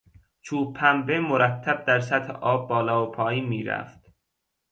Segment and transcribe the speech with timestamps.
[0.41, 4.11] چوب پنبه مرتب در سطح آب بالا و پایین میرفت.